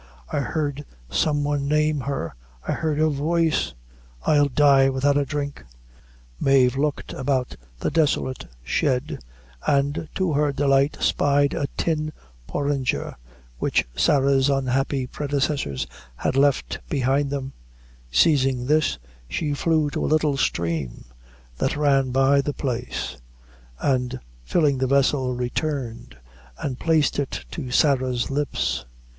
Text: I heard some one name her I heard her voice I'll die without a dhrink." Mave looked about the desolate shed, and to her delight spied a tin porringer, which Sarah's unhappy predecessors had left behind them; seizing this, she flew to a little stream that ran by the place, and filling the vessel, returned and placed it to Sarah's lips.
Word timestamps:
I 0.33 0.39
heard 0.39 0.83
some 1.11 1.43
one 1.43 1.67
name 1.67 1.99
her 1.99 2.33
I 2.67 2.71
heard 2.71 2.97
her 2.97 3.07
voice 3.09 3.75
I'll 4.23 4.47
die 4.47 4.89
without 4.89 5.15
a 5.15 5.25
dhrink." 5.27 5.63
Mave 6.39 6.75
looked 6.75 7.13
about 7.13 7.55
the 7.81 7.91
desolate 7.91 8.47
shed, 8.63 9.19
and 9.67 10.09
to 10.15 10.33
her 10.33 10.51
delight 10.53 10.97
spied 11.01 11.53
a 11.53 11.67
tin 11.77 12.13
porringer, 12.47 13.13
which 13.59 13.85
Sarah's 13.95 14.49
unhappy 14.49 15.05
predecessors 15.05 15.85
had 16.15 16.35
left 16.35 16.79
behind 16.89 17.29
them; 17.29 17.53
seizing 18.11 18.65
this, 18.65 18.97
she 19.29 19.53
flew 19.53 19.91
to 19.91 20.03
a 20.03 20.07
little 20.09 20.35
stream 20.35 21.05
that 21.59 21.77
ran 21.77 22.09
by 22.09 22.41
the 22.41 22.53
place, 22.55 23.17
and 23.79 24.19
filling 24.43 24.79
the 24.79 24.87
vessel, 24.87 25.35
returned 25.35 26.17
and 26.57 26.79
placed 26.79 27.19
it 27.19 27.45
to 27.51 27.69
Sarah's 27.69 28.31
lips. 28.31 28.87